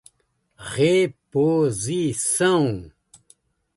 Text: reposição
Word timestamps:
reposição 0.63 2.91